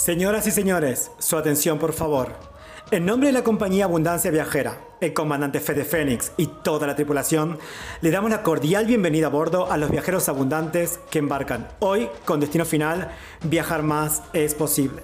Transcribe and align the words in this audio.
Señoras 0.00 0.46
y 0.46 0.50
señores, 0.50 1.10
su 1.18 1.36
atención 1.36 1.78
por 1.78 1.92
favor. 1.92 2.32
En 2.90 3.04
nombre 3.04 3.26
de 3.26 3.34
la 3.34 3.44
compañía 3.44 3.84
Abundancia 3.84 4.30
Viajera, 4.30 4.78
el 5.02 5.12
comandante 5.12 5.60
Fede 5.60 5.84
Fénix 5.84 6.32
y 6.38 6.46
toda 6.46 6.86
la 6.86 6.96
tripulación, 6.96 7.58
le 8.00 8.10
damos 8.10 8.30
la 8.30 8.42
cordial 8.42 8.86
bienvenida 8.86 9.26
a 9.26 9.28
bordo 9.28 9.70
a 9.70 9.76
los 9.76 9.90
viajeros 9.90 10.30
abundantes 10.30 11.00
que 11.10 11.18
embarcan 11.18 11.68
hoy 11.80 12.08
con 12.24 12.40
destino 12.40 12.64
final, 12.64 13.10
viajar 13.44 13.82
más 13.82 14.22
es 14.32 14.54
posible. 14.54 15.02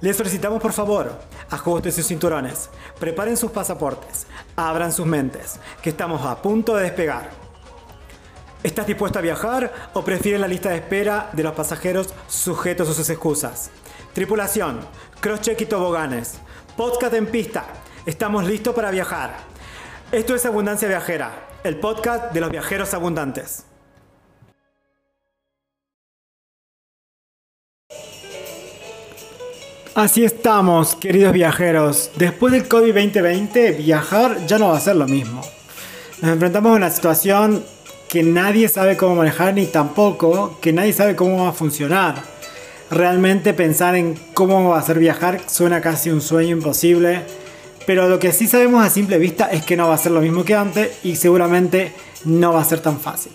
Les 0.00 0.16
solicitamos 0.16 0.62
por 0.62 0.72
favor, 0.72 1.12
ajusten 1.50 1.92
sus 1.92 2.06
cinturones, 2.06 2.70
preparen 2.98 3.36
sus 3.36 3.50
pasaportes, 3.50 4.26
abran 4.56 4.92
sus 4.92 5.04
mentes, 5.04 5.60
que 5.82 5.90
estamos 5.90 6.22
a 6.24 6.40
punto 6.40 6.74
de 6.74 6.84
despegar. 6.84 7.28
¿Estás 8.62 8.86
dispuesto 8.86 9.18
a 9.18 9.22
viajar 9.22 9.90
o 9.92 10.02
prefieres 10.02 10.40
la 10.40 10.48
lista 10.48 10.70
de 10.70 10.76
espera 10.76 11.28
de 11.34 11.42
los 11.42 11.52
pasajeros 11.52 12.08
sujetos 12.28 12.88
a 12.88 12.94
sus 12.94 13.10
excusas? 13.10 13.70
Tripulación, 14.16 14.80
crosscheck 15.20 15.60
y 15.60 15.66
toboganes. 15.66 16.38
Podcast 16.74 17.12
en 17.12 17.26
pista. 17.26 17.66
Estamos 18.06 18.46
listos 18.46 18.74
para 18.74 18.90
viajar. 18.90 19.36
Esto 20.10 20.34
es 20.34 20.46
Abundancia 20.46 20.88
Viajera, 20.88 21.48
el 21.62 21.76
podcast 21.76 22.32
de 22.32 22.40
los 22.40 22.50
viajeros 22.50 22.94
abundantes. 22.94 23.66
Así 29.94 30.24
estamos, 30.24 30.96
queridos 30.96 31.34
viajeros. 31.34 32.10
Después 32.16 32.54
del 32.54 32.66
COVID-2020, 32.66 33.76
viajar 33.76 34.46
ya 34.46 34.58
no 34.58 34.68
va 34.68 34.78
a 34.78 34.80
ser 34.80 34.96
lo 34.96 35.06
mismo. 35.06 35.42
Nos 36.22 36.30
enfrentamos 36.30 36.72
a 36.72 36.76
una 36.76 36.88
situación 36.88 37.62
que 38.08 38.22
nadie 38.22 38.66
sabe 38.68 38.96
cómo 38.96 39.16
manejar 39.16 39.52
ni 39.52 39.66
tampoco 39.66 40.58
que 40.62 40.72
nadie 40.72 40.94
sabe 40.94 41.14
cómo 41.14 41.42
va 41.42 41.50
a 41.50 41.52
funcionar. 41.52 42.35
Realmente 42.90 43.52
pensar 43.52 43.96
en 43.96 44.14
cómo 44.32 44.70
va 44.70 44.78
a 44.78 44.82
ser 44.82 45.00
viajar 45.00 45.40
suena 45.48 45.80
casi 45.80 46.10
un 46.10 46.20
sueño 46.20 46.50
imposible, 46.50 47.22
pero 47.84 48.08
lo 48.08 48.20
que 48.20 48.32
sí 48.32 48.46
sabemos 48.46 48.84
a 48.84 48.90
simple 48.90 49.18
vista 49.18 49.46
es 49.50 49.64
que 49.64 49.76
no 49.76 49.88
va 49.88 49.94
a 49.94 49.98
ser 49.98 50.12
lo 50.12 50.20
mismo 50.20 50.44
que 50.44 50.54
antes 50.54 50.98
y 51.02 51.16
seguramente 51.16 51.92
no 52.24 52.52
va 52.52 52.60
a 52.60 52.64
ser 52.64 52.78
tan 52.78 53.00
fácil. 53.00 53.32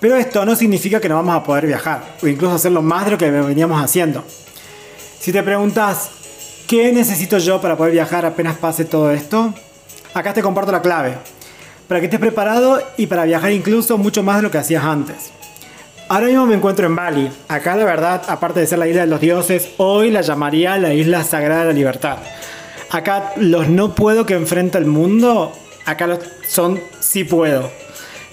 Pero 0.00 0.16
esto 0.16 0.44
no 0.44 0.54
significa 0.54 1.00
que 1.00 1.08
no 1.08 1.16
vamos 1.16 1.34
a 1.34 1.42
poder 1.42 1.66
viajar, 1.66 2.16
o 2.22 2.26
incluso 2.26 2.54
hacerlo 2.54 2.82
más 2.82 3.06
de 3.06 3.12
lo 3.12 3.18
que 3.18 3.30
veníamos 3.30 3.82
haciendo. 3.82 4.22
Si 5.18 5.32
te 5.32 5.42
preguntas, 5.42 6.10
¿qué 6.66 6.92
necesito 6.92 7.38
yo 7.38 7.60
para 7.62 7.76
poder 7.76 7.92
viajar 7.92 8.26
apenas 8.26 8.58
pase 8.58 8.84
todo 8.84 9.10
esto? 9.10 9.54
Acá 10.12 10.34
te 10.34 10.42
comparto 10.42 10.72
la 10.72 10.82
clave, 10.82 11.14
para 11.88 12.00
que 12.00 12.06
estés 12.06 12.20
preparado 12.20 12.82
y 12.98 13.06
para 13.06 13.24
viajar 13.24 13.50
incluso 13.50 13.96
mucho 13.96 14.22
más 14.22 14.36
de 14.36 14.42
lo 14.42 14.50
que 14.50 14.58
hacías 14.58 14.84
antes. 14.84 15.37
Ahora 16.10 16.28
mismo 16.28 16.46
me 16.46 16.54
encuentro 16.54 16.86
en 16.86 16.96
Bali. 16.96 17.30
Acá 17.48 17.76
la 17.76 17.84
verdad, 17.84 18.22
aparte 18.28 18.60
de 18.60 18.66
ser 18.66 18.78
la 18.78 18.88
isla 18.88 19.02
de 19.02 19.08
los 19.08 19.20
dioses, 19.20 19.68
hoy 19.76 20.10
la 20.10 20.22
llamaría 20.22 20.78
la 20.78 20.94
isla 20.94 21.22
sagrada 21.22 21.60
de 21.60 21.66
la 21.66 21.72
libertad. 21.74 22.16
Acá 22.90 23.34
los 23.36 23.68
no 23.68 23.94
puedo 23.94 24.24
que 24.24 24.32
enfrenta 24.32 24.78
el 24.78 24.86
mundo, 24.86 25.52
acá 25.84 26.06
los 26.06 26.20
son 26.48 26.80
sí 27.00 27.24
puedo. 27.24 27.70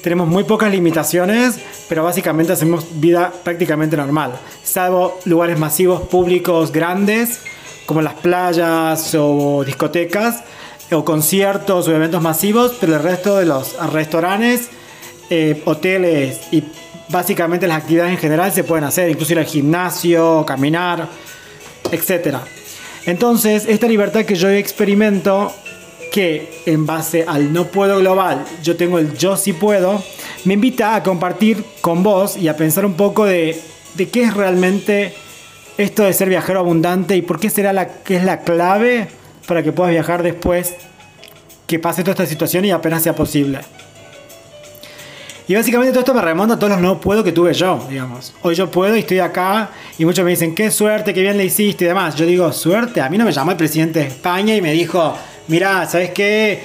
Tenemos 0.02 0.26
muy 0.26 0.46
pocas 0.46 0.72
limitaciones, 0.72 1.60
pero 1.90 2.06
básicamente 2.06 2.54
hacemos 2.54 2.86
vida 2.94 3.34
prácticamente 3.44 3.98
normal, 3.98 4.32
salvo 4.64 5.20
lugares 5.26 5.60
masivos 5.60 6.04
públicos 6.04 6.72
grandes, 6.72 7.42
como 7.86 8.02
las 8.02 8.14
playas 8.14 9.14
o 9.20 9.66
discotecas, 9.66 10.46
o 10.94 11.04
conciertos 11.04 11.90
o 11.90 11.92
eventos 11.94 12.22
masivos, 12.22 12.78
pero 12.80 12.96
el 12.96 13.04
resto 13.04 13.36
de 13.36 13.46
los 13.48 13.76
restaurantes, 13.92 14.70
eh, 15.30 15.62
hoteles 15.66 16.40
y 16.52 16.64
básicamente 17.10 17.68
las 17.68 17.82
actividades 17.82 18.12
en 18.12 18.18
general 18.18 18.52
se 18.52 18.64
pueden 18.64 18.84
hacer, 18.84 19.10
incluso 19.10 19.34
ir 19.34 19.40
al 19.40 19.46
gimnasio, 19.46 20.46
caminar, 20.46 21.08
etc. 21.92 22.38
Entonces, 23.06 23.66
esta 23.68 23.88
libertad 23.88 24.26
que 24.26 24.36
yo 24.36 24.50
experimento, 24.50 25.54
que 26.12 26.62
en 26.66 26.86
base 26.86 27.26
al 27.28 27.52
no 27.52 27.66
puedo 27.66 28.00
global, 28.00 28.46
yo 28.64 28.76
tengo 28.78 29.00
el 29.00 29.18
yo 29.18 29.38
sí 29.38 29.54
puedo, 29.54 30.04
me 30.46 30.54
invita 30.54 30.96
a 30.96 31.04
compartir 31.04 31.64
con 31.82 32.04
vos 32.04 32.38
y 32.38 32.48
a 32.48 32.56
pensar 32.56 32.86
un 32.86 32.94
poco 32.94 33.26
de, 33.26 33.62
de 33.96 34.10
qué 34.10 34.24
es 34.24 34.34
realmente 34.34 35.14
esto 35.78 36.04
de 36.04 36.14
ser 36.14 36.30
viajero 36.30 36.60
abundante 36.60 37.18
y 37.18 37.22
por 37.22 37.40
qué 37.40 37.50
será 37.50 37.74
la 37.74 37.88
que 37.88 38.16
es 38.16 38.24
la 38.24 38.42
clave 38.42 39.10
para 39.46 39.62
que 39.62 39.72
puedas 39.72 39.92
viajar 39.92 40.24
después 40.24 40.76
que 41.68 41.80
pase 41.80 42.04
toda 42.04 42.14
esta 42.14 42.26
situación 42.26 42.66
y 42.66 42.72
apenas 42.72 43.04
sea 43.04 43.16
posible. 43.16 43.60
Y 45.48 45.54
básicamente 45.54 45.92
todo 45.92 46.00
esto 46.00 46.14
me 46.14 46.22
remonta 46.22 46.56
a 46.56 46.60
todos 46.60 46.74
los 46.74 46.82
no 46.82 47.00
puedo 47.00 47.24
que 47.24 47.32
tuve 47.32 47.54
yo, 47.54 47.86
digamos. 47.88 48.34
Hoy 48.42 48.56
yo 48.56 48.72
puedo 48.72 48.96
y 48.96 49.00
estoy 49.00 49.20
acá 49.20 49.70
y 49.98 50.06
muchos 50.06 50.26
me 50.26 50.32
dicen, 50.32 50.56
qué 50.56 50.72
suerte, 50.72 51.14
qué 51.14 51.22
bien 51.22 51.38
le 51.38 51.46
hiciste 51.46 51.86
y 51.86 51.88
demás. 51.88 52.16
Yo 52.16 52.26
digo, 52.26 52.52
suerte, 52.52 53.00
a 53.00 53.10
mí 53.10 53.18
no 53.18 53.26
me 53.26 53.32
llamó 53.32 53.52
el 53.52 53.58
presidente 53.58 54.00
de 54.00 54.08
España 54.08 54.56
y 54.56 54.62
me 54.62 54.72
dijo, 54.72 55.16
mira, 55.48 55.86
¿sabes 55.86 56.10
qué? 56.12 56.64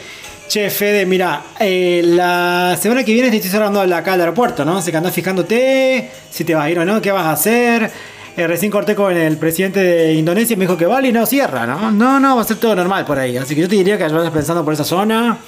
Che, 0.48 0.70
Fede, 0.70 1.04
mira, 1.04 1.42
eh, 1.60 2.00
la 2.04 2.76
semana 2.80 3.04
que 3.04 3.12
viene 3.12 3.30
te 3.30 3.36
estoy 3.36 3.50
cerrando 3.50 3.80
acá 3.82 4.14
al 4.14 4.20
aeropuerto, 4.20 4.64
¿no? 4.64 4.80
Se 4.80 4.90
que 4.90 4.96
andás 4.96 5.12
fijándote 5.12 6.10
si 6.30 6.44
te 6.44 6.54
vas 6.54 6.64
a 6.64 6.70
ir 6.70 6.78
o 6.78 6.84
no, 6.84 7.02
qué 7.02 7.12
vas 7.12 7.26
a 7.26 7.32
hacer. 7.32 7.90
Eh, 8.36 8.46
recién 8.46 8.70
corté 8.70 8.94
con 8.94 9.14
el 9.14 9.36
presidente 9.36 9.80
de 9.80 10.14
Indonesia 10.14 10.54
y 10.54 10.56
me 10.56 10.64
dijo 10.64 10.78
que 10.78 10.86
vale 10.86 11.08
y 11.08 11.12
no 11.12 11.26
cierra, 11.26 11.66
¿no? 11.66 11.90
No, 11.90 12.18
no, 12.18 12.36
va 12.36 12.42
a 12.42 12.44
ser 12.44 12.56
todo 12.56 12.74
normal 12.74 13.04
por 13.04 13.18
ahí. 13.18 13.36
Así 13.36 13.54
que 13.54 13.60
yo 13.60 13.68
te 13.68 13.76
diría 13.76 13.98
que 13.98 14.04
vayas 14.04 14.32
pensando 14.32 14.64
por 14.64 14.72
esa 14.72 14.84
zona. 14.84 15.38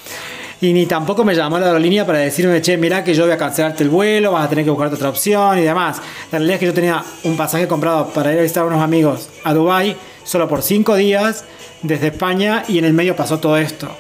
Y 0.63 0.73
ni 0.73 0.87
tampoco 0.87 1.25
me 1.25 1.35
llamó 1.35 1.59
la 1.59 1.67
aerolínea 1.67 2.07
para 2.07 2.21
decirme, 2.21 2.63
che, 2.63 2.77
mira 2.77 3.03
que 3.03 3.15
yo 3.15 3.25
voy 3.25 3.33
a 3.33 3.37
cancelarte 3.37 3.83
el 3.83 3.91
vuelo, 3.91 4.31
vas 4.31 4.47
a 4.47 4.49
tener 4.49 4.65
que 4.65 4.71
buscarte 4.71 4.95
otra 4.95 5.09
opción 5.09 5.59
y 5.59 5.63
demás. 5.63 6.01
La 6.31 6.39
realidad 6.39 6.55
es 6.55 6.61
que 6.61 6.67
yo 6.67 6.73
tenía 6.73 7.03
un 7.25 7.37
pasaje 7.37 7.67
comprado 7.67 8.11
para 8.11 8.33
ir 8.33 8.39
a 8.39 8.43
visitar 8.43 8.63
a 8.63 8.67
unos 8.67 8.81
amigos 8.81 9.29
a 9.43 9.53
Dubai 9.55 9.97
solo 10.23 10.47
por 10.47 10.63
5 10.63 10.95
días 10.95 11.45
desde 11.83 12.07
España 12.07 12.63
y 12.69 12.79
en 12.79 12.85
el 12.85 12.93
medio 12.93 13.17
pasó 13.17 13.41
todo 13.41 13.57
esto. 13.57 13.91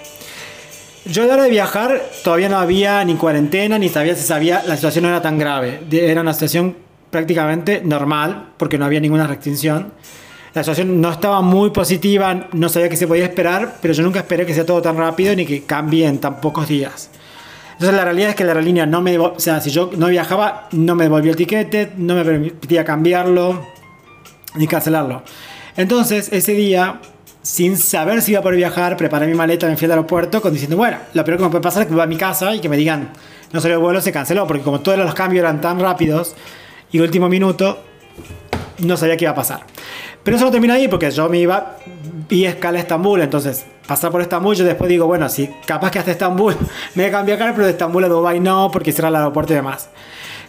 Yo 1.04 1.24
a 1.24 1.26
la 1.26 1.34
hora 1.34 1.42
de 1.42 1.50
viajar 1.50 2.00
todavía 2.22 2.48
no 2.48 2.58
había 2.58 3.04
ni 3.04 3.16
cuarentena, 3.16 3.76
ni 3.76 3.88
sabía 3.88 4.14
si 4.14 4.22
sabía, 4.22 4.62
la 4.64 4.76
situación 4.76 5.02
no 5.02 5.08
era 5.08 5.20
tan 5.20 5.40
grave. 5.40 5.80
Era 5.90 6.20
una 6.20 6.32
situación 6.32 6.76
prácticamente 7.10 7.82
normal, 7.84 8.52
porque 8.56 8.78
no 8.78 8.84
había 8.84 9.00
ninguna 9.00 9.26
restricción. 9.26 9.92
La 10.54 10.62
situación 10.62 11.00
no 11.00 11.10
estaba 11.10 11.40
muy 11.40 11.70
positiva, 11.70 12.48
no 12.52 12.68
sabía 12.68 12.90
qué 12.90 12.96
se 12.96 13.06
podía 13.06 13.24
esperar, 13.24 13.76
pero 13.80 13.94
yo 13.94 14.02
nunca 14.02 14.18
esperé 14.18 14.44
que 14.44 14.52
sea 14.52 14.66
todo 14.66 14.82
tan 14.82 14.98
rápido 14.98 15.34
ni 15.34 15.46
que 15.46 15.62
cambie 15.62 16.06
en 16.06 16.18
tan 16.18 16.40
pocos 16.40 16.68
días. 16.68 17.10
Entonces 17.72 17.96
la 17.96 18.04
realidad 18.04 18.30
es 18.30 18.36
que 18.36 18.44
la 18.44 18.50
aerolínea 18.50 18.84
no 18.84 19.00
me... 19.00 19.18
O 19.18 19.40
sea, 19.40 19.60
si 19.60 19.70
yo 19.70 19.90
no 19.96 20.08
viajaba, 20.08 20.68
no 20.72 20.94
me 20.94 21.04
devolvió 21.04 21.30
el 21.30 21.36
tiquete, 21.36 21.92
no 21.96 22.14
me 22.14 22.24
permitía 22.24 22.84
cambiarlo 22.84 23.66
ni 24.54 24.66
cancelarlo. 24.66 25.22
Entonces 25.76 26.28
ese 26.30 26.52
día, 26.52 27.00
sin 27.40 27.78
saber 27.78 28.20
si 28.20 28.32
iba 28.32 28.40
a 28.40 28.42
poder 28.42 28.58
viajar, 28.58 28.98
preparé 28.98 29.26
mi 29.26 29.34
maleta, 29.34 29.66
me 29.66 29.76
fui 29.78 29.86
al 29.86 29.92
aeropuerto 29.92 30.42
con 30.42 30.52
diciendo, 30.52 30.76
bueno, 30.76 30.98
lo 31.14 31.24
peor 31.24 31.38
que 31.38 31.44
me 31.44 31.50
puede 31.50 31.62
pasar 31.62 31.82
es 31.82 31.88
que 31.88 31.94
voy 31.94 32.02
a 32.02 32.06
mi 32.06 32.16
casa 32.16 32.54
y 32.54 32.60
que 32.60 32.68
me 32.68 32.76
digan, 32.76 33.10
no 33.52 33.60
salió 33.62 33.78
el 33.78 33.82
vuelo, 33.82 34.02
se 34.02 34.12
canceló, 34.12 34.46
porque 34.46 34.62
como 34.62 34.80
todos 34.80 34.98
los 34.98 35.14
cambios 35.14 35.42
eran 35.42 35.62
tan 35.62 35.80
rápidos 35.80 36.34
y 36.92 37.00
último 37.00 37.30
minuto, 37.30 37.82
no 38.78 38.96
sabía 38.98 39.16
qué 39.16 39.24
iba 39.24 39.32
a 39.32 39.36
pasar. 39.36 39.64
Pero 40.22 40.36
eso 40.36 40.46
no 40.46 40.50
termina 40.50 40.74
ahí 40.74 40.88
porque 40.88 41.10
yo 41.10 41.28
me 41.28 41.38
iba 41.38 41.76
y 42.28 42.44
escala 42.44 42.78
a 42.78 42.80
Estambul. 42.80 43.20
Entonces, 43.20 43.64
pasar 43.86 44.10
por 44.10 44.22
Estambul, 44.22 44.54
yo 44.56 44.64
después 44.64 44.88
digo, 44.88 45.06
bueno, 45.06 45.28
si 45.28 45.48
capaz 45.66 45.90
que 45.90 45.98
hasta 45.98 46.12
Estambul 46.12 46.56
me 46.94 47.10
cambiar 47.10 47.40
acá, 47.40 47.52
pero 47.52 47.66
de 47.66 47.72
Estambul 47.72 48.04
a 48.04 48.08
Dubai 48.08 48.40
no, 48.40 48.70
porque 48.72 48.92
será 48.92 49.08
el 49.08 49.16
aeropuerto 49.16 49.52
y 49.52 49.56
demás. 49.56 49.88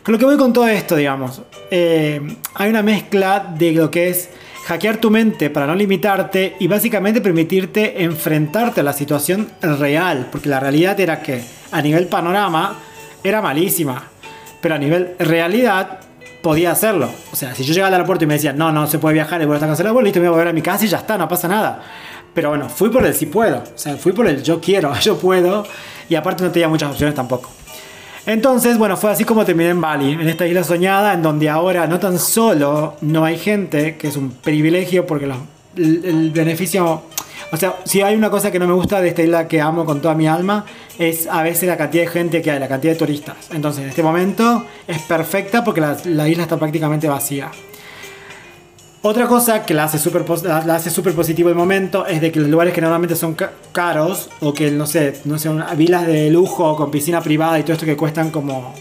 Con 0.03 0.13
lo 0.13 0.19
que 0.19 0.25
voy 0.25 0.37
con 0.37 0.51
todo 0.51 0.67
esto, 0.67 0.95
digamos, 0.95 1.41
eh, 1.71 2.21
hay 2.55 2.69
una 2.69 2.83
mezcla 2.83 3.53
de 3.57 3.71
lo 3.71 3.89
que 3.89 4.09
es 4.09 4.29
hackear 4.65 4.97
tu 4.97 5.09
mente 5.09 5.49
para 5.49 5.65
no 5.65 5.75
limitarte 5.75 6.55
y 6.59 6.67
básicamente 6.67 7.21
permitirte 7.21 8.03
enfrentarte 8.03 8.81
a 8.81 8.83
la 8.83 8.93
situación 8.93 9.49
real. 9.61 10.27
Porque 10.31 10.49
la 10.49 10.59
realidad 10.59 10.99
era 10.99 11.21
que 11.21 11.41
a 11.71 11.81
nivel 11.81 12.07
panorama 12.07 12.79
era 13.23 13.41
malísima. 13.41 14.09
Pero 14.61 14.75
a 14.75 14.77
nivel 14.77 15.15
realidad 15.19 15.99
podía 16.43 16.71
hacerlo. 16.71 17.09
O 17.31 17.35
sea, 17.35 17.55
si 17.55 17.63
yo 17.63 17.73
llegaba 17.73 17.87
al 17.87 17.93
aeropuerto 17.93 18.25
y 18.25 18.27
me 18.27 18.35
decían, 18.35 18.57
no, 18.57 18.71
no 18.71 18.85
se 18.85 18.99
puede 18.99 19.13
viajar, 19.13 19.39
el 19.41 19.47
vuelo 19.47 19.57
está 19.57 19.65
cancelado, 19.65 19.93
bueno, 19.93 20.05
listo, 20.05 20.19
me 20.19 20.27
voy 20.27 20.33
a 20.33 20.37
volver 20.37 20.49
a 20.49 20.53
mi 20.53 20.61
casa 20.61 20.85
y 20.85 20.89
ya 20.89 20.97
está, 20.97 21.17
no 21.17 21.27
pasa 21.27 21.47
nada. 21.47 21.81
Pero 22.33 22.49
bueno, 22.49 22.67
fui 22.67 22.89
por 22.89 23.05
el 23.05 23.15
sí 23.15 23.27
puedo. 23.27 23.59
O 23.59 23.77
sea, 23.77 23.95
fui 23.95 24.11
por 24.11 24.27
el 24.27 24.43
yo 24.43 24.59
quiero, 24.59 24.93
yo 25.01 25.17
puedo. 25.17 25.65
Y 26.09 26.15
aparte 26.15 26.43
no 26.43 26.51
tenía 26.51 26.67
muchas 26.67 26.91
opciones 26.91 27.15
tampoco. 27.15 27.49
Entonces, 28.25 28.77
bueno, 28.77 28.97
fue 28.97 29.11
así 29.11 29.23
como 29.23 29.45
terminé 29.45 29.69
en 29.69 29.81
Bali, 29.81 30.11
en 30.11 30.27
esta 30.27 30.45
isla 30.45 30.63
soñada, 30.63 31.13
en 31.13 31.21
donde 31.21 31.49
ahora 31.49 31.87
no 31.87 31.99
tan 31.99 32.19
solo 32.19 32.95
no 33.01 33.25
hay 33.25 33.37
gente, 33.37 33.97
que 33.97 34.09
es 34.09 34.17
un 34.17 34.31
privilegio 34.31 35.07
porque 35.07 35.31
el 35.75 36.31
beneficio 36.31 37.03
o 37.53 37.57
sea, 37.57 37.75
si 37.83 38.01
hay 38.01 38.15
una 38.15 38.31
cosa 38.31 38.49
que 38.49 38.57
no 38.57 38.65
me 38.65 38.73
gusta 38.73 38.99
de 38.99 39.09
esta 39.09 39.21
isla 39.21 39.47
que 39.47 39.61
amo 39.61 39.85
con 39.85 40.01
toda 40.01 40.15
mi 40.15 40.27
alma, 40.27 40.65
es 40.97 41.27
a 41.27 41.43
veces 41.43 41.69
la 41.69 41.77
cantidad 41.77 42.05
de 42.05 42.09
gente 42.09 42.41
que 42.41 42.49
hay, 42.49 42.59
la 42.59 42.67
cantidad 42.67 42.93
de 42.93 42.97
turistas. 42.97 43.35
Entonces, 43.51 43.83
en 43.83 43.89
este 43.89 44.01
momento 44.01 44.65
es 44.87 45.03
perfecta 45.03 45.63
porque 45.63 45.79
la, 45.79 46.27
isla 46.27 46.43
está 46.43 46.57
prácticamente 46.57 47.07
vacía. 47.07 47.51
Otra 49.03 49.27
cosa 49.27 49.67
que 49.67 49.75
la 49.75 49.83
hace 49.83 49.99
súper 49.99 51.13
positivo 51.13 51.49
el 51.49 51.55
momento 51.55 52.07
es 52.07 52.21
de 52.21 52.31
que 52.31 52.39
los 52.39 52.49
lugares 52.49 52.73
que 52.73 52.81
normalmente 52.81 53.15
son 53.15 53.37
caros 53.71 54.31
o 54.39 54.51
que 54.51 54.71
no 54.71 54.87
sé, 54.87 55.21
no 55.25 55.37
sé, 55.37 55.51
vilas 55.77 56.07
de 56.07 56.31
lujo 56.31 56.75
con 56.75 56.89
piscina 56.89 57.21
privada 57.21 57.59
y 57.59 57.61
todo 57.61 57.73
esto 57.73 57.85
que 57.85 57.95
cuestan 57.95 58.31
como 58.31 58.73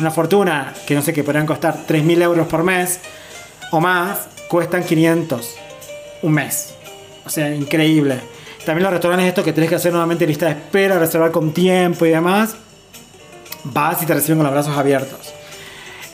una 0.00 0.10
fortuna, 0.10 0.74
que 0.88 0.96
no 0.96 1.02
sé, 1.02 1.12
que 1.12 1.22
podrían 1.22 1.46
costar 1.46 1.86
3.000 1.86 2.20
euros 2.22 2.48
por 2.48 2.64
mes 2.64 2.98
o 3.70 3.78
más, 3.78 4.26
cuestan 4.48 4.82
500 4.82 5.54
un 6.22 6.32
mes. 6.32 6.81
O 7.24 7.30
sea, 7.30 7.54
increíble. 7.54 8.20
También 8.64 8.84
los 8.84 8.92
restaurantes 8.92 9.28
estos 9.28 9.44
que 9.44 9.52
tenés 9.52 9.70
que 9.70 9.76
hacer 9.76 9.92
nuevamente 9.92 10.26
lista 10.26 10.46
de 10.46 10.52
espera, 10.52 10.98
reservar 10.98 11.30
con 11.30 11.52
tiempo 11.52 12.06
y 12.06 12.10
demás. 12.10 12.54
Vas 13.64 14.02
y 14.02 14.06
te 14.06 14.14
reciben 14.14 14.38
con 14.38 14.44
los 14.44 14.52
brazos 14.52 14.76
abiertos. 14.76 15.32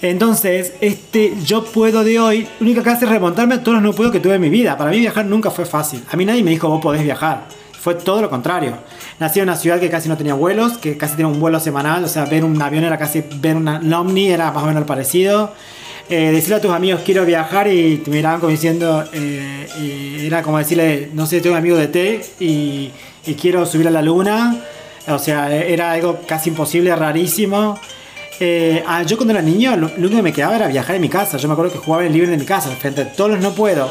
Entonces, 0.01 0.75
este, 0.81 1.35
yo 1.45 1.65
puedo 1.65 2.05
de 2.05 2.21
hoy, 2.21 2.49
lo 2.61 2.67
único 2.67 2.83
que 2.83 2.91
hace 2.91 3.05
remontarme 3.05 3.57
a 3.57 3.63
todos 3.63 3.75
los 3.75 3.83
no 3.83 3.93
puedo 3.93 4.13
que 4.13 4.21
tuve 4.21 4.37
en 4.37 4.41
mi 4.41 4.49
vida. 4.49 4.77
Para 4.79 4.91
mí 4.91 5.01
viajar 5.01 5.27
nunca 5.27 5.51
fue 5.51 5.67
fácil. 5.67 6.03
A 6.11 6.17
mí 6.17 6.25
nadie 6.25 6.45
me 6.45 6.51
dijo, 6.51 6.69
vos 6.69 6.81
podés 6.81 7.03
viajar. 7.03 7.47
Fue 7.73 7.95
todo 7.95 8.23
lo 8.23 8.31
contrario. 8.31 8.75
Nací 9.19 9.41
en 9.41 9.45
una 9.45 9.57
ciudad 9.57 9.81
que 9.81 9.91
casi 9.91 10.09
no 10.09 10.17
tenía 10.17 10.35
vuelos, 10.35 10.79
que 10.79 10.97
casi 10.97 11.17
tenía 11.17 11.29
un 11.29 11.41
vuelo 11.41 11.59
semanal. 11.59 12.05
O 12.05 12.09
sea, 12.09 12.25
ver 12.27 12.45
un 12.45 12.61
avión 12.61 12.85
era 12.85 12.97
casi 12.97 13.25
ver 13.41 13.57
una, 13.57 13.79
un 13.79 13.93
ovni, 13.93 14.29
era 14.29 14.53
más 14.53 14.63
o 14.63 14.67
menos 14.67 14.85
parecido. 14.85 15.53
Eh, 16.11 16.31
decirle 16.33 16.57
a 16.57 16.61
tus 16.61 16.71
amigos 16.71 17.03
quiero 17.05 17.27
viajar 17.27 17.69
y 17.69 17.99
te 17.99 18.11
miraban 18.11 18.41
como 18.41 18.51
diciendo, 18.51 19.05
eh, 19.13 20.25
era 20.25 20.43
como 20.43 20.59
decirle, 20.59 21.11
no 21.13 21.27
sé, 21.27 21.41
tengo 21.41 21.55
un 21.55 21.59
amigo 21.59 21.77
de 21.77 21.89
té 21.89 22.21
y, 22.41 22.91
quiero 23.39 23.67
subir 23.67 23.87
a 23.89 23.91
la 23.91 24.01
luna. 24.01 24.57
O 25.09 25.19
sea, 25.19 25.55
era 25.55 25.93
algo 25.93 26.21
casi 26.27 26.49
imposible, 26.51 26.95
rarísimo. 26.97 27.79
Eh, 28.41 28.83
ah, 28.87 29.03
yo 29.03 29.17
cuando 29.17 29.33
era 29.33 29.43
niño, 29.43 29.77
lo, 29.77 29.91
único 29.97 30.17
que 30.17 30.23
me 30.23 30.33
quedaba 30.33 30.57
era 30.57 30.69
viajar 30.69 30.97
en 30.97 31.03
mi 31.03 31.09
casa. 31.09 31.37
Yo 31.37 31.49
me 31.49 31.53
acuerdo 31.53 31.73
que 31.73 31.79
jugaba 31.79 32.05
en 32.05 32.09
el 32.09 32.15
living 32.15 32.29
de 32.29 32.39
mi 32.39 32.45
casa, 32.45 32.71
frente 32.71 33.03
a 33.03 33.13
todos 33.13 33.33
los 33.33 33.41
no 33.41 33.53
puedo, 33.53 33.91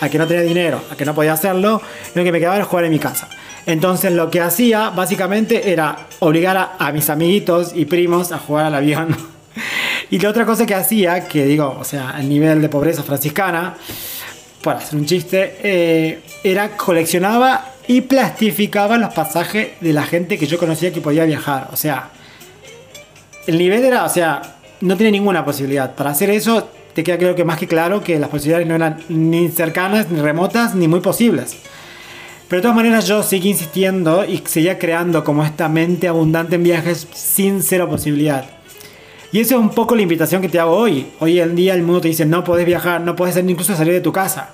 a 0.00 0.08
que 0.08 0.18
no 0.18 0.26
tenía 0.26 0.42
dinero, 0.42 0.80
a 0.90 0.96
que 0.96 1.04
no 1.04 1.14
podía 1.14 1.32
hacerlo, 1.32 1.80
lo 2.14 2.24
que 2.24 2.30
me 2.30 2.38
quedaba 2.38 2.56
era 2.56 2.64
jugar 2.64 2.84
en 2.84 2.92
mi 2.92 2.98
casa. 2.98 3.28
Entonces 3.64 4.12
lo 4.12 4.30
que 4.30 4.40
hacía 4.40 4.90
básicamente 4.90 5.72
era 5.72 6.06
obligar 6.20 6.76
a, 6.78 6.92
mis 6.92 7.10
amiguitos 7.10 7.72
y 7.74 7.86
primos 7.86 8.30
a 8.30 8.38
jugar 8.38 8.66
al 8.66 8.74
avión. 8.74 9.16
y 10.10 10.18
la 10.18 10.28
otra 10.28 10.46
cosa 10.46 10.66
que 10.66 10.74
hacía, 10.74 11.26
que 11.26 11.44
digo, 11.44 11.76
o 11.78 11.84
sea, 11.84 12.16
el 12.18 12.28
nivel 12.28 12.62
de 12.62 12.68
pobreza 12.68 13.02
franciscana, 13.02 13.74
para 14.62 14.78
hacer 14.78 14.98
un 14.98 15.06
chiste, 15.06 15.56
eh, 15.62 16.20
era 16.44 16.76
coleccionaba 16.76 17.72
y 17.88 18.02
plastificaba 18.02 18.98
los 18.98 19.12
pasajes 19.14 19.70
de 19.80 19.92
la 19.92 20.04
gente 20.04 20.38
que 20.38 20.46
yo 20.46 20.58
conocía 20.58 20.92
que 20.92 21.00
podía 21.00 21.24
viajar. 21.24 21.68
O 21.72 21.76
sea, 21.76 22.10
el 23.46 23.58
nivel 23.58 23.84
era, 23.84 24.04
o 24.04 24.08
sea, 24.08 24.42
no 24.80 24.96
tiene 24.96 25.12
ninguna 25.12 25.44
posibilidad. 25.44 25.94
Para 25.94 26.10
hacer 26.10 26.30
eso, 26.30 26.68
te 26.94 27.04
queda 27.04 27.18
creo 27.18 27.34
que 27.34 27.44
más 27.44 27.58
que 27.58 27.66
claro 27.66 28.02
que 28.02 28.18
las 28.18 28.28
posibilidades 28.28 28.66
no 28.66 28.74
eran 28.74 29.02
ni 29.08 29.48
cercanas, 29.48 30.10
ni 30.10 30.20
remotas, 30.20 30.74
ni 30.74 30.88
muy 30.88 31.00
posibles. 31.00 31.56
Pero 32.48 32.58
de 32.58 32.62
todas 32.62 32.76
maneras 32.76 33.06
yo 33.06 33.22
seguí 33.22 33.50
insistiendo 33.50 34.24
y 34.24 34.42
seguía 34.46 34.78
creando 34.78 35.24
como 35.24 35.44
esta 35.44 35.68
mente 35.68 36.06
abundante 36.06 36.54
en 36.54 36.62
viajes 36.62 37.08
sin 37.12 37.62
cero 37.62 37.88
posibilidad. 37.88 38.55
Y 39.32 39.40
eso 39.40 39.56
es 39.56 39.60
un 39.60 39.70
poco 39.70 39.94
la 39.94 40.02
invitación 40.02 40.40
que 40.40 40.48
te 40.48 40.58
hago 40.58 40.76
hoy. 40.76 41.12
Hoy 41.20 41.40
en 41.40 41.54
día 41.56 41.74
el 41.74 41.82
mundo 41.82 42.00
te 42.00 42.08
dice 42.08 42.24
no 42.24 42.44
podés 42.44 42.66
viajar, 42.66 43.00
no 43.00 43.16
podés 43.16 43.36
incluso 43.36 43.74
salir 43.74 43.92
de 43.92 44.00
tu 44.00 44.12
casa. 44.12 44.50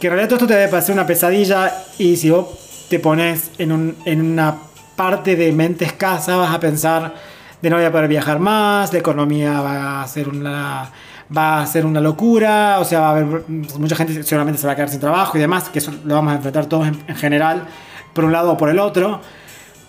Que 0.00 0.08
en 0.08 0.12
realidad 0.12 0.28
todo 0.28 0.36
esto 0.36 0.46
te 0.48 0.54
debe 0.54 0.68
parecer 0.68 0.94
una 0.94 1.06
pesadilla 1.06 1.72
y 1.98 2.16
si 2.16 2.30
vos 2.30 2.86
te 2.88 2.98
pones 2.98 3.50
en, 3.58 3.96
en 4.04 4.20
una 4.20 4.56
parte 4.94 5.36
de 5.36 5.52
mente 5.52 5.84
escasa 5.84 6.36
vas 6.36 6.54
a 6.54 6.60
pensar 6.60 7.14
de 7.60 7.70
no 7.70 7.76
voy 7.76 7.84
a 7.84 7.92
poder 7.92 8.08
viajar 8.08 8.38
más, 8.38 8.92
la 8.92 8.98
economía 8.98 9.60
va 9.60 10.02
a 10.02 10.08
ser 10.08 10.28
una 10.28 10.90
va 11.36 11.60
a 11.60 11.66
ser 11.66 11.86
una 11.86 12.00
locura, 12.00 12.78
o 12.80 12.84
sea, 12.84 13.00
va 13.00 13.08
a 13.08 13.10
haber 13.10 13.44
mucha 13.48 13.96
gente 13.96 14.22
seguramente 14.22 14.60
se 14.60 14.66
va 14.66 14.74
a 14.74 14.76
quedar 14.76 14.88
sin 14.88 15.00
trabajo 15.00 15.36
y 15.36 15.40
demás, 15.40 15.68
que 15.68 15.78
eso 15.78 15.92
lo 16.04 16.14
vamos 16.14 16.32
a 16.32 16.36
enfrentar 16.36 16.66
todos 16.66 16.86
en, 16.86 17.16
general, 17.16 17.64
por 18.12 18.24
un 18.24 18.32
lado 18.32 18.52
o 18.52 18.56
por 18.56 18.68
el 18.68 18.78
otro. 18.78 19.20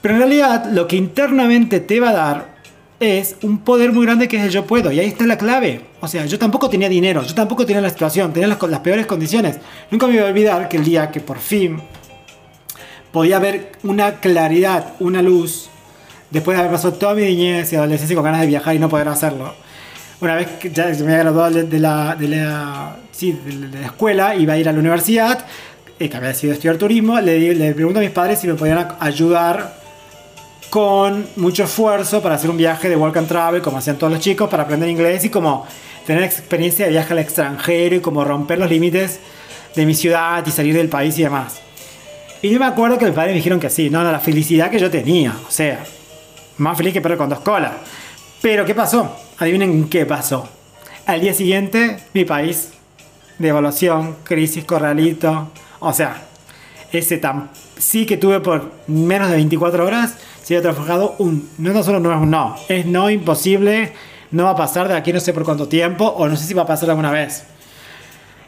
Pero 0.02 0.16
en 0.16 0.20
realidad 0.22 0.66
lo 0.72 0.88
que 0.88 0.96
internamente 0.96 1.80
te 1.80 2.00
va 2.00 2.10
a 2.10 2.14
dar 2.14 2.57
es 3.00 3.36
un 3.44 3.60
poder 3.60 3.92
muy 3.92 4.06
grande 4.06 4.28
que 4.28 4.38
es 4.38 4.44
el 4.44 4.50
yo 4.50 4.66
puedo. 4.66 4.92
Y 4.92 5.00
ahí 5.00 5.08
está 5.08 5.26
la 5.26 5.38
clave. 5.38 5.82
O 6.02 6.08
sea, 6.08 6.26
yo 6.26 6.40
tampoco 6.40 6.70
tenía 6.70 6.90
dinero, 6.90 7.24
yo 7.24 7.36
tampoco 7.36 7.66
tenía 7.66 7.82
la 7.82 7.90
situación, 7.90 8.34
tenía 8.34 8.48
las, 8.48 8.62
las 8.64 8.80
peores 8.80 9.06
condiciones. 9.06 9.58
Nunca 9.92 10.08
me 10.08 10.14
voy 10.14 10.24
a 10.24 10.26
olvidar 10.26 10.70
que 10.70 10.78
el 10.78 10.84
día 10.84 11.12
que 11.12 11.20
por 11.20 11.40
fin 11.40 11.82
podía 13.12 13.40
ver 13.40 13.72
una 13.84 14.16
claridad, 14.20 14.94
una 15.00 15.22
luz, 15.22 15.70
después 16.30 16.56
de 16.56 16.62
haber 16.62 16.74
pasado 16.74 16.94
toda 16.94 17.14
mi 17.14 17.24
niñez 17.24 17.72
y 17.72 17.76
adolescencia 17.76 18.16
con 18.16 18.26
ganas 18.26 18.42
de 18.42 18.48
viajar 18.48 18.76
y 18.76 18.80
no 18.80 18.90
poder 18.90 19.08
hacerlo. 19.08 19.54
Una 20.20 20.36
vez 20.36 20.48
que 20.60 20.72
ya 20.72 20.86
me 20.86 21.14
había 21.14 21.18
graduado 21.20 21.64
de 21.64 21.80
la, 21.80 22.16
de 22.16 22.28
la, 22.28 22.98
sí, 23.12 23.34
de 23.34 23.80
la 23.80 23.86
escuela, 23.86 24.36
iba 24.36 24.54
a 24.54 24.58
ir 24.58 24.68
a 24.68 24.74
la 24.74 24.80
universidad, 24.80 25.46
eh, 26.00 26.10
que 26.10 26.18
había 26.18 26.30
decidido 26.30 26.54
estudiar 26.54 26.78
turismo, 26.78 27.20
le, 27.22 27.54
le 27.54 27.74
pregunto 27.74 28.00
a 28.00 28.02
mis 28.02 28.12
padres 28.12 28.40
si 28.40 28.48
me 28.48 28.56
podían 28.56 28.88
ayudar 29.00 29.77
con 30.70 31.28
mucho 31.36 31.64
esfuerzo 31.64 32.22
para 32.22 32.36
hacer 32.36 32.50
un 32.50 32.58
viaje 32.58 32.90
de 32.90 32.96
work 32.96 33.18
and 33.18 33.28
travel, 33.28 33.62
como 33.62 33.78
hacían 33.78 33.98
todos 33.98 34.12
los 34.12 34.22
chicos, 34.22 34.50
para 34.50 34.64
aprender 34.64 34.90
inglés 34.90 35.24
y 35.26 35.30
como 35.30 35.66
tener 36.06 36.24
experiencia 36.24 36.86
de 36.86 36.92
viaje 36.92 37.14
al 37.14 37.20
extranjero 37.20 37.96
y 37.96 38.00
como 38.00 38.24
romper 38.24 38.60
los 38.60 38.70
límites 38.70 39.20
de 39.76 39.86
mi 39.86 39.94
ciudad 39.94 40.46
y 40.46 40.52
salir 40.52 40.76
del 40.76 40.90
país 40.90 41.18
y 41.18 41.24
demás. 41.24 41.62
Y 42.42 42.50
yo 42.50 42.60
me 42.60 42.66
acuerdo 42.66 42.98
que 42.98 43.06
mis 43.06 43.14
padres 43.14 43.32
me 43.32 43.38
dijeron 43.38 43.60
que 43.60 43.70
sí, 43.70 43.90
no, 43.90 44.04
no, 44.04 44.12
la 44.12 44.20
felicidad 44.20 44.70
que 44.70 44.80
yo 44.80 44.92
tenía, 44.92 45.36
o 45.48 45.52
sea, 45.52 45.84
más 46.58 46.78
feliz 46.78 46.94
que 46.94 47.02
perro 47.02 47.18
con 47.18 47.30
dos 47.30 47.40
colas. 47.40 47.72
Pero 48.42 48.66
¿qué 48.66 48.76
pasó? 48.76 49.16
Adivinen 49.40 49.90
qué 49.90 50.06
pasó. 50.06 50.48
Al 51.06 51.22
día 51.22 51.34
siguiente, 51.34 51.98
mi 52.14 52.26
país, 52.26 52.70
devaluación, 53.40 54.18
crisis, 54.24 54.66
corralito. 54.66 55.50
O 55.80 55.94
sea, 55.94 56.24
ese 56.92 57.18
tan 57.18 57.50
sí 57.78 58.06
que 58.06 58.18
tuve 58.18 58.40
por 58.40 58.72
menos 58.88 59.30
de 59.30 59.36
24 59.36 59.86
horas, 59.86 60.16
se 60.44 60.58
ha 60.58 60.62
transformado 60.62 61.16
un. 61.20 61.50
No, 61.58 61.84
solo 61.84 62.00
no 62.00 62.12
es 62.12 62.22
un 62.22 62.32
no, 62.32 62.56
es 62.70 62.86
no 62.86 63.10
imposible, 63.10 63.94
no 64.32 64.46
va 64.46 64.52
a 64.52 64.56
pasar 64.56 64.88
de 64.88 64.96
aquí 64.96 65.14
no 65.14 65.20
sé 65.20 65.34
por 65.34 65.44
cuánto 65.44 65.68
tiempo, 65.68 66.06
o 66.06 66.28
no 66.28 66.36
sé 66.36 66.46
si 66.46 66.54
va 66.54 66.64
a 66.64 66.68
pasar 66.68 66.90
alguna 66.90 67.12
vez. 67.12 67.44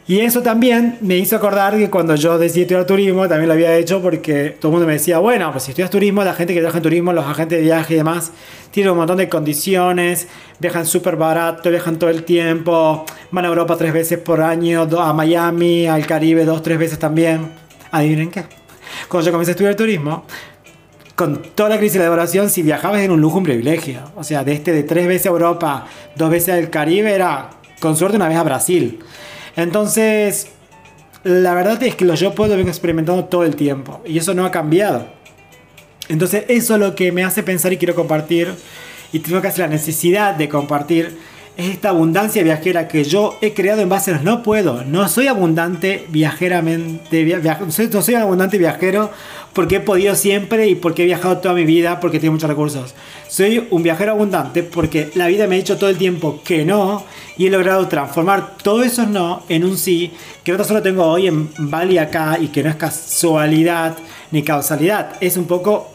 Y 0.08 0.20
eso 0.20 0.42
también 0.42 0.98
me 1.02 1.16
hizo 1.18 1.36
acordar 1.36 1.76
que 1.76 1.88
cuando 1.88 2.16
yo 2.16 2.36
decidí 2.36 2.62
estudiar 2.62 2.84
turismo, 2.84 3.28
también 3.28 3.46
lo 3.46 3.54
había 3.54 3.76
hecho 3.76 4.02
porque 4.02 4.56
todo 4.58 4.70
el 4.70 4.72
mundo 4.72 4.86
me 4.88 4.94
decía, 4.94 5.18
bueno, 5.18 5.52
pues 5.52 5.62
si 5.62 5.70
estudias 5.70 5.88
turismo, 5.88 6.24
la 6.24 6.34
gente 6.34 6.52
que 6.52 6.58
trabaja 6.58 6.78
en 6.78 6.82
turismo, 6.82 7.12
los 7.12 7.24
agentes 7.24 7.58
de 7.58 7.64
viaje 7.64 7.94
y 7.94 7.96
demás, 7.98 8.32
tienen 8.72 8.90
un 8.90 8.98
montón 8.98 9.18
de 9.18 9.28
condiciones, 9.28 10.26
viajan 10.58 10.84
súper 10.84 11.14
barato, 11.14 11.70
viajan 11.70 11.96
todo 11.96 12.10
el 12.10 12.24
tiempo, 12.24 13.04
van 13.30 13.44
a 13.44 13.48
Europa 13.48 13.76
tres 13.76 13.92
veces 13.92 14.18
por 14.18 14.40
año, 14.40 14.88
a 14.98 15.12
Miami, 15.12 15.86
al 15.86 16.04
Caribe 16.06 16.44
dos, 16.44 16.60
tres 16.62 16.78
veces 16.78 16.98
también. 16.98 17.69
Adivinen 17.90 18.30
qué. 18.30 18.44
Cuando 19.08 19.26
yo 19.26 19.32
comencé 19.32 19.50
a 19.50 19.52
estudiar 19.52 19.74
turismo, 19.74 20.24
con 21.14 21.42
toda 21.42 21.68
la 21.68 21.78
crisis 21.78 21.94
de 21.94 21.98
la 21.98 22.04
devaluación, 22.04 22.48
si 22.48 22.62
viajabas 22.62 23.00
era 23.00 23.12
un 23.12 23.20
lujo, 23.20 23.38
un 23.38 23.44
privilegio. 23.44 24.00
O 24.16 24.24
sea, 24.24 24.42
de 24.42 24.52
este 24.52 24.72
de 24.72 24.82
tres 24.84 25.06
veces 25.06 25.26
a 25.26 25.30
Europa, 25.30 25.86
dos 26.16 26.30
veces 26.30 26.54
al 26.54 26.70
Caribe, 26.70 27.12
era 27.12 27.50
con 27.80 27.96
suerte 27.96 28.16
una 28.16 28.28
vez 28.28 28.38
a 28.38 28.42
Brasil. 28.42 29.00
Entonces, 29.56 30.48
la 31.24 31.54
verdad 31.54 31.82
es 31.82 31.94
que 31.94 32.04
los 32.04 32.18
yo 32.18 32.34
puedo 32.34 32.56
vengo 32.56 32.70
experimentando 32.70 33.26
todo 33.26 33.44
el 33.44 33.56
tiempo 33.56 34.00
y 34.06 34.18
eso 34.18 34.32
no 34.32 34.44
ha 34.44 34.50
cambiado. 34.50 35.06
Entonces, 36.08 36.44
eso 36.48 36.74
es 36.74 36.80
lo 36.80 36.94
que 36.94 37.12
me 37.12 37.24
hace 37.24 37.42
pensar 37.42 37.72
y 37.72 37.76
quiero 37.76 37.94
compartir 37.94 38.54
y 39.12 39.18
tengo 39.18 39.38
hacer 39.38 39.58
la 39.58 39.68
necesidad 39.68 40.34
de 40.34 40.48
compartir 40.48 41.18
es 41.60 41.70
esta 41.70 41.90
abundancia 41.90 42.42
viajera 42.42 42.88
que 42.88 43.04
yo 43.04 43.38
he 43.40 43.52
creado 43.54 43.82
en 43.82 43.88
base 43.88 44.10
a 44.10 44.14
los 44.14 44.22
no 44.22 44.42
puedo. 44.42 44.84
No 44.84 45.08
soy 45.08 45.26
abundante 45.26 46.06
viajeramente, 46.08 47.40
no 47.92 48.02
soy 48.02 48.14
abundante 48.14 48.58
viajero 48.58 49.10
porque 49.52 49.76
he 49.76 49.80
podido 49.80 50.14
siempre 50.14 50.68
y 50.68 50.74
porque 50.74 51.02
he 51.02 51.06
viajado 51.06 51.38
toda 51.38 51.54
mi 51.54 51.64
vida 51.64 52.00
porque 52.00 52.18
tengo 52.18 52.32
muchos 52.32 52.48
recursos. 52.48 52.94
Soy 53.28 53.66
un 53.70 53.82
viajero 53.82 54.12
abundante 54.12 54.62
porque 54.62 55.10
la 55.14 55.26
vida 55.26 55.46
me 55.46 55.56
ha 55.56 55.58
dicho 55.58 55.76
todo 55.76 55.90
el 55.90 55.98
tiempo 55.98 56.40
que 56.44 56.64
no 56.64 57.04
y 57.36 57.46
he 57.46 57.50
logrado 57.50 57.86
transformar 57.88 58.56
todos 58.62 58.86
esos 58.86 59.08
no 59.08 59.42
en 59.48 59.64
un 59.64 59.76
sí 59.76 60.12
que 60.44 60.52
no 60.52 60.64
solo 60.64 60.82
tengo 60.82 61.04
hoy 61.04 61.26
en 61.26 61.50
Bali 61.58 61.98
acá 61.98 62.38
y 62.40 62.48
que 62.48 62.62
no 62.62 62.70
es 62.70 62.76
casualidad 62.76 63.96
ni 64.30 64.42
causalidad. 64.42 65.16
Es 65.20 65.36
un 65.36 65.44
poco 65.44 65.90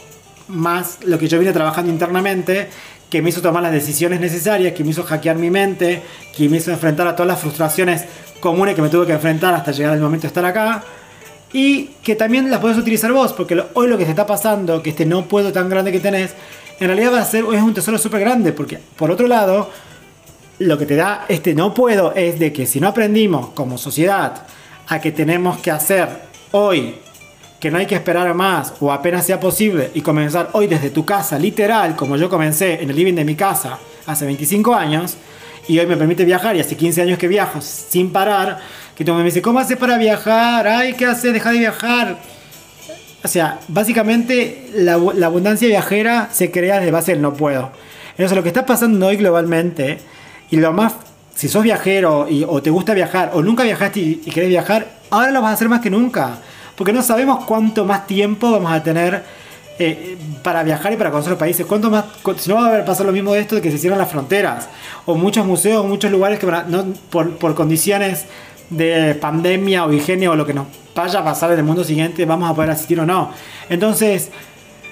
más 0.47 0.99
lo 1.03 1.17
que 1.17 1.27
yo 1.27 1.39
vine 1.39 1.51
trabajando 1.51 1.91
internamente 1.91 2.69
que 3.09 3.21
me 3.21 3.29
hizo 3.29 3.41
tomar 3.41 3.63
las 3.63 3.71
decisiones 3.71 4.19
necesarias, 4.19 4.73
que 4.73 4.83
me 4.83 4.89
hizo 4.89 5.03
hackear 5.03 5.37
mi 5.37 5.49
mente, 5.49 6.01
que 6.35 6.49
me 6.49 6.57
hizo 6.57 6.71
enfrentar 6.71 7.07
a 7.07 7.15
todas 7.15 7.27
las 7.27 7.39
frustraciones 7.39 8.05
comunes 8.39 8.75
que 8.75 8.81
me 8.81 8.89
tuve 8.89 9.05
que 9.05 9.13
enfrentar 9.13 9.53
hasta 9.53 9.71
llegar 9.71 9.93
al 9.93 9.99
momento 9.99 10.23
de 10.23 10.27
estar 10.27 10.45
acá. 10.45 10.83
Y 11.53 11.91
que 12.03 12.15
también 12.15 12.49
las 12.49 12.59
puedes 12.59 12.77
utilizar 12.77 13.11
vos, 13.13 13.31
porque 13.31 13.63
hoy 13.73 13.87
lo 13.87 13.97
que 13.97 14.03
te 14.03 14.09
está 14.09 14.25
pasando, 14.25 14.81
que 14.81 14.89
este 14.89 15.05
no 15.05 15.25
puedo 15.27 15.53
tan 15.53 15.69
grande 15.69 15.91
que 15.91 15.99
tenés, 15.99 16.33
en 16.79 16.87
realidad 16.87 17.13
va 17.13 17.21
a 17.21 17.25
ser 17.25 17.45
es 17.53 17.61
un 17.61 17.73
tesoro 17.73 17.97
súper 17.97 18.19
grande, 18.19 18.51
porque 18.51 18.79
por 18.97 19.09
otro 19.11 19.27
lado, 19.27 19.69
lo 20.59 20.77
que 20.77 20.85
te 20.85 20.95
da 20.95 21.25
este 21.29 21.53
no 21.53 21.73
puedo 21.73 22.13
es 22.13 22.39
de 22.39 22.51
que 22.51 22.65
si 22.65 22.79
no 22.79 22.89
aprendimos 22.89 23.51
como 23.51 23.77
sociedad 23.77 24.45
a 24.87 24.99
que 24.99 25.11
tenemos 25.11 25.59
que 25.59 25.71
hacer 25.71 26.09
hoy 26.51 26.95
que 27.65 27.71
no 27.71 27.79
hay 27.79 27.87
que 27.87 27.95
esperar 27.95 28.31
más 28.35 28.75
o 28.79 28.91
apenas 28.91 29.25
sea 29.25 29.39
posible 29.39 29.89
y 29.95 30.01
comenzar 30.01 30.49
hoy 30.51 30.67
desde 30.67 30.91
tu 30.91 31.03
casa, 31.03 31.39
literal, 31.39 31.95
como 31.95 32.15
yo 32.15 32.29
comencé 32.29 32.83
en 32.83 32.91
el 32.91 32.95
living 32.95 33.15
de 33.15 33.25
mi 33.25 33.33
casa 33.33 33.79
hace 34.05 34.23
25 34.23 34.75
años, 34.75 35.17
y 35.67 35.79
hoy 35.79 35.87
me 35.87 35.97
permite 35.97 36.25
viajar 36.25 36.55
y 36.55 36.59
hace 36.59 36.77
15 36.77 37.01
años 37.01 37.17
que 37.17 37.27
viajo 37.27 37.59
sin 37.61 38.11
parar, 38.11 38.59
que 38.95 39.03
tú 39.03 39.15
me 39.15 39.23
dice, 39.23 39.41
¿cómo 39.41 39.57
haces 39.57 39.77
para 39.77 39.97
viajar? 39.97 40.67
Ay, 40.67 40.93
¿qué 40.93 41.07
haces? 41.07 41.33
Deja 41.33 41.53
de 41.53 41.57
viajar. 41.57 42.19
O 43.23 43.27
sea, 43.27 43.57
básicamente 43.67 44.69
la, 44.75 44.99
la 45.15 45.25
abundancia 45.25 45.67
viajera 45.67 46.29
se 46.31 46.51
crea 46.51 46.77
desde 46.77 46.91
base 46.91 47.13
del 47.13 47.23
no 47.23 47.33
puedo. 47.33 47.71
Entonces 48.11 48.37
lo 48.37 48.43
que 48.43 48.49
está 48.49 48.67
pasando 48.67 49.07
hoy 49.07 49.17
globalmente 49.17 49.97
y 50.51 50.57
lo 50.57 50.71
más 50.71 50.93
si 51.33 51.47
sos 51.47 51.63
viajero 51.63 52.27
y, 52.29 52.45
o 52.47 52.61
te 52.61 52.69
gusta 52.69 52.93
viajar 52.93 53.31
o 53.33 53.41
nunca 53.41 53.63
viajaste 53.63 53.99
y, 53.99 54.21
y 54.23 54.29
querés 54.29 54.49
viajar, 54.49 54.85
ahora 55.09 55.31
lo 55.31 55.41
vas 55.41 55.49
a 55.49 55.53
hacer 55.55 55.67
más 55.67 55.81
que 55.81 55.89
nunca. 55.89 56.37
Porque 56.75 56.93
no 56.93 57.01
sabemos 57.01 57.45
cuánto 57.45 57.85
más 57.85 58.07
tiempo 58.07 58.51
vamos 58.51 58.71
a 58.71 58.83
tener 58.83 59.23
eh, 59.77 60.17
para 60.41 60.63
viajar 60.63 60.93
y 60.93 60.97
para 60.97 61.11
conocer 61.11 61.31
los 61.31 61.39
países. 61.39 61.65
¿Cuánto 61.65 61.89
más? 61.89 62.05
Si 62.37 62.49
no 62.49 62.55
va 62.55 62.77
a 62.77 62.85
pasar 62.85 63.05
lo 63.05 63.11
mismo 63.11 63.33
de 63.33 63.41
esto 63.41 63.55
de 63.55 63.61
que 63.61 63.71
se 63.71 63.77
cierran 63.77 63.99
las 63.99 64.09
fronteras. 64.09 64.69
O 65.05 65.15
muchos 65.15 65.45
museos, 65.45 65.85
muchos 65.85 66.11
lugares 66.11 66.39
que 66.39 66.45
no, 66.45 66.85
por, 67.09 67.37
por 67.37 67.55
condiciones 67.55 68.25
de 68.69 69.15
pandemia 69.15 69.85
o 69.85 69.93
higiene 69.93 70.27
o 70.27 70.35
lo 70.35 70.45
que 70.45 70.53
nos 70.53 70.67
vaya 70.95 71.19
a 71.19 71.23
pasar 71.23 71.51
en 71.51 71.59
el 71.59 71.65
mundo 71.65 71.83
siguiente, 71.83 72.25
vamos 72.25 72.49
a 72.49 72.53
poder 72.53 72.71
asistir 72.71 72.99
o 72.99 73.05
no. 73.05 73.31
Entonces, 73.69 74.31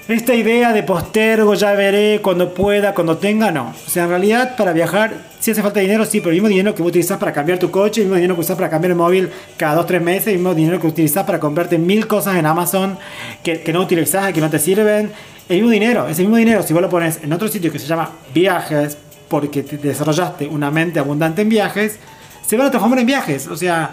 esta 0.08 0.36
idea 0.36 0.74
de 0.74 0.84
postergo, 0.84 1.54
ya 1.54 1.74
veré, 1.74 2.20
cuando 2.22 2.54
pueda, 2.54 2.94
cuando 2.94 3.18
tenga, 3.18 3.52
no. 3.52 3.74
O 3.86 3.90
sea, 3.90 4.04
en 4.04 4.10
realidad 4.10 4.56
para 4.58 4.74
viajar, 4.74 5.14
si 5.40 5.52
hace 5.52 5.62
falta 5.62 5.80
dinero, 5.80 6.06
sí, 6.06 6.20
pero 6.20 6.32
el 6.32 6.36
mismo 6.36 6.50
dinero 6.50 6.76
que 6.76 6.82
vos 6.82 6.90
utilizás 6.90 7.18
para 7.18 7.32
cambiar 7.32 7.58
tu 7.58 7.72
coche, 7.72 8.02
el 8.02 8.08
mismo 8.08 8.16
dinero 8.16 8.36
que 8.36 8.42
usás 8.42 8.58
para 8.58 8.70
cambiar 8.70 8.92
el 8.92 8.98
móvil 8.98 9.30
cada 9.56 9.76
2 9.76 9.86
3 9.86 10.02
meses, 10.02 10.28
el 10.28 10.34
mismo 10.36 10.54
dinero 10.54 10.80
que 10.80 10.88
utilizás 10.88 11.26
para 11.26 11.40
comprarte 11.40 11.78
mil 11.78 12.06
cosas 12.06 12.36
en 12.36 12.46
Amazon 12.46 12.98
que, 13.44 13.62
que 13.62 13.72
no 13.72 13.82
utilizás, 13.82 14.34
que 14.34 14.42
no 14.42 14.50
te 14.50 14.60
sirven, 14.60 15.12
el 15.48 15.56
mismo 15.56 15.72
dinero, 15.72 16.08
ese 16.08 16.22
mismo 16.22 16.38
dinero, 16.38 16.64
si 16.64 16.74
vos 16.74 16.82
lo 16.82 16.90
pones 16.90 17.20
en 17.24 17.32
otro 17.32 17.48
sitio 17.48 17.72
que 17.72 17.80
se 17.80 17.88
llama 17.88 18.10
viajes, 18.34 18.98
porque 19.30 19.64
te 19.64 19.78
desarrollaste 19.78 20.48
una 20.48 20.70
mente 20.70 21.00
abundante 21.00 21.42
en 21.42 21.50
viajes, 21.50 21.98
se 22.46 22.58
van 22.58 22.68
a 22.68 22.70
transformar 22.70 23.00
en 23.00 23.08
viajes. 23.08 23.48
O 23.48 23.56
sea, 23.56 23.92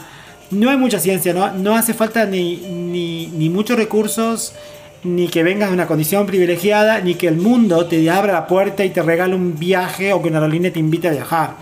no 0.50 0.70
hay 0.70 0.76
mucha 0.76 0.98
ciencia, 0.98 1.32
no, 1.32 1.52
no 1.52 1.76
hace 1.76 1.94
falta 1.94 2.26
ni, 2.26 2.56
ni, 2.56 3.28
ni 3.28 3.48
muchos 3.48 3.76
recursos 3.76 4.54
ni 5.02 5.28
que 5.28 5.42
vengas 5.42 5.70
de 5.70 5.74
una 5.74 5.86
condición 5.86 6.26
privilegiada, 6.26 7.00
ni 7.00 7.14
que 7.14 7.28
el 7.28 7.36
mundo 7.36 7.86
te 7.86 8.08
abra 8.10 8.32
la 8.32 8.46
puerta 8.46 8.84
y 8.84 8.90
te 8.90 9.02
regale 9.02 9.34
un 9.34 9.58
viaje 9.58 10.12
o 10.12 10.20
que 10.20 10.28
una 10.28 10.38
aerolínea 10.38 10.72
te 10.72 10.78
invite 10.78 11.08
a 11.08 11.12
viajar. 11.12 11.56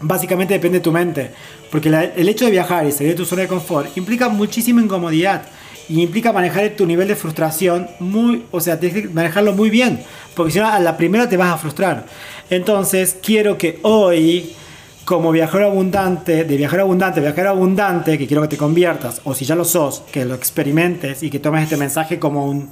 Básicamente 0.00 0.54
depende 0.54 0.78
de 0.78 0.84
tu 0.84 0.90
mente, 0.90 1.30
porque 1.70 1.88
el 1.88 2.28
hecho 2.28 2.44
de 2.44 2.50
viajar 2.50 2.84
y 2.86 2.92
salir 2.92 3.12
de 3.12 3.16
tu 3.16 3.24
zona 3.24 3.42
de 3.42 3.48
confort 3.48 3.96
implica 3.96 4.28
muchísima 4.28 4.82
incomodidad 4.82 5.42
y 5.88 6.02
implica 6.02 6.32
manejar 6.32 6.70
tu 6.70 6.86
nivel 6.86 7.06
de 7.06 7.16
frustración 7.16 7.88
muy, 8.00 8.44
o 8.50 8.60
sea, 8.60 8.80
tienes 8.80 9.02
que 9.02 9.08
manejarlo 9.08 9.52
muy 9.52 9.70
bien, 9.70 10.00
porque 10.34 10.52
si 10.52 10.58
no 10.58 10.66
a 10.66 10.80
la 10.80 10.96
primera 10.96 11.28
te 11.28 11.36
vas 11.36 11.52
a 11.52 11.58
frustrar. 11.58 12.06
Entonces, 12.50 13.16
quiero 13.22 13.56
que 13.58 13.78
hoy 13.82 14.54
como 15.04 15.32
viajero 15.32 15.66
abundante, 15.66 16.44
de 16.44 16.56
viajero 16.56 16.82
abundante, 16.82 17.20
viajero 17.20 17.50
abundante, 17.50 18.16
que 18.16 18.26
quiero 18.26 18.42
que 18.42 18.48
te 18.48 18.56
conviertas, 18.56 19.20
o 19.24 19.34
si 19.34 19.44
ya 19.44 19.54
lo 19.54 19.64
sos, 19.64 20.02
que 20.12 20.24
lo 20.24 20.34
experimentes 20.34 21.22
y 21.22 21.30
que 21.30 21.38
tomes 21.38 21.64
este 21.64 21.76
mensaje 21.76 22.18
como 22.18 22.46
un, 22.46 22.70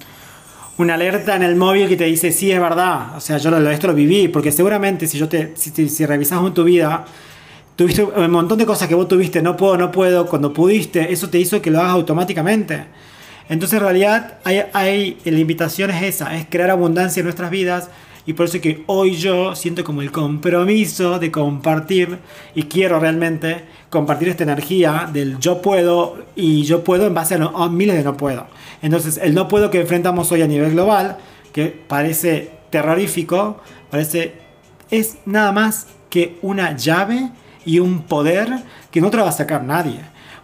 una 0.78 0.94
alerta 0.94 1.36
en 1.36 1.42
el 1.42 1.56
móvil 1.56 1.88
que 1.88 1.96
te 1.96 2.04
dice, 2.04 2.32
sí, 2.32 2.50
es 2.52 2.60
verdad, 2.60 3.16
o 3.16 3.20
sea, 3.20 3.38
yo 3.38 3.50
lo, 3.50 3.70
esto 3.70 3.88
lo 3.88 3.94
viví, 3.94 4.28
porque 4.28 4.52
seguramente 4.52 5.06
si, 5.06 5.18
yo 5.18 5.28
te, 5.28 5.52
si, 5.56 5.88
si, 5.88 6.06
revisas 6.06 6.40
tu 6.54 6.64
vida, 6.64 7.04
tuviste 7.74 8.02
un 8.04 8.30
montón 8.30 8.58
de 8.58 8.66
cosas 8.66 8.88
que 8.88 8.94
vos 8.94 9.08
tuviste, 9.08 9.42
no 9.42 9.56
puedo, 9.56 9.76
no 9.76 9.90
puedo, 9.90 10.26
cuando 10.26 10.52
pudiste, 10.52 11.12
eso 11.12 11.28
te 11.28 11.38
hizo 11.38 11.60
que 11.60 11.70
lo 11.70 11.80
hagas 11.80 11.92
automáticamente. 11.92 12.84
Entonces 13.48 13.78
en 13.78 13.84
realidad 13.84 14.38
hay, 14.44 14.62
hay, 14.72 15.18
la 15.24 15.38
invitación 15.38 15.90
es 15.90 16.02
esa, 16.02 16.36
es 16.36 16.46
crear 16.48 16.70
abundancia 16.70 17.20
en 17.20 17.24
nuestras 17.24 17.50
vidas, 17.50 17.88
y 18.30 18.32
por 18.32 18.46
eso 18.46 18.60
que 18.60 18.84
hoy 18.86 19.16
yo 19.16 19.56
siento 19.56 19.82
como 19.82 20.02
el 20.02 20.12
compromiso 20.12 21.18
de 21.18 21.32
compartir 21.32 22.20
y 22.54 22.62
quiero 22.62 23.00
realmente 23.00 23.64
compartir 23.90 24.28
esta 24.28 24.44
energía 24.44 25.10
del 25.12 25.40
yo 25.40 25.60
puedo 25.60 26.16
y 26.36 26.62
yo 26.62 26.84
puedo 26.84 27.08
en 27.08 27.14
base 27.14 27.34
a, 27.34 27.68
miles 27.68 27.96
de 27.96 28.04
no 28.04 28.16
puedo. 28.16 28.46
Entonces 28.82 29.18
el 29.20 29.34
no 29.34 29.48
puedo 29.48 29.68
que 29.68 29.80
enfrentamos 29.80 30.30
hoy 30.30 30.42
a 30.42 30.46
nivel 30.46 30.70
global, 30.70 31.16
que 31.52 31.66
parece 31.88 32.52
terrorífico, 32.70 33.60
parece 33.90 34.34
es 34.92 35.16
nada 35.26 35.50
más 35.50 35.88
que 36.08 36.38
una 36.40 36.76
llave 36.76 37.32
y 37.64 37.80
un 37.80 38.02
poder 38.02 38.62
que 38.92 39.00
no 39.00 39.10
te 39.10 39.16
lo 39.16 39.24
va 39.24 39.30
a 39.30 39.32
sacar 39.32 39.64
nadie. 39.64 39.98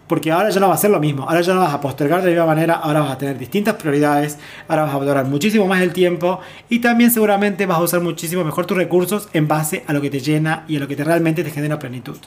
Porque 0.07 0.31
ahora 0.31 0.51
ya 0.51 0.61
no 0.61 0.69
va 0.69 0.75
a 0.75 0.79
ser 0.79 0.91
lo 0.91 1.01
mismo, 1.01 1.25
ahora 1.25 1.41
ya 1.41 1.53
no 1.53 1.61
vas 1.61 1.75
a 1.75 1.81
postergar 1.81 2.21
de 2.21 2.27
la 2.27 2.31
misma 2.31 2.47
manera, 2.47 2.75
ahora 2.75 3.01
vas 3.01 3.13
a 3.13 3.19
tener 3.19 3.37
distintas 3.39 3.75
prioridades, 3.75 4.39
ahora 4.69 4.85
vas 4.85 4.95
a 4.95 4.99
valorar 4.99 5.25
muchísimo 5.25 5.67
más 5.67 5.83
el 5.83 5.93
tiempo 5.93 6.41
y 6.69 6.79
también 6.79 7.11
seguramente 7.11 7.67
vas 7.67 7.79
a 7.79 7.83
usar 7.83 8.01
muchísimo 8.01 8.45
mejor 8.45 8.67
tus 8.67 8.77
recursos 8.77 9.29
en 9.33 9.49
base 9.49 9.83
a 9.89 9.93
lo 9.93 10.01
que 10.01 10.11
te 10.11 10.21
llena 10.21 10.65
y 10.69 10.77
a 10.77 10.81
lo 10.81 10.87
que 10.87 10.95
te, 10.95 11.03
realmente 11.03 11.43
te 11.43 11.51
genera 11.51 11.79
plenitud. 11.79 12.19